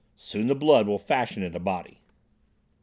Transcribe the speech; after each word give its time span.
Soon 0.15 0.47
the 0.47 0.55
blood 0.55 0.87
will 0.87 0.97
fashion 0.97 1.43
it 1.43 1.55
a 1.55 1.59
body." 1.59 1.99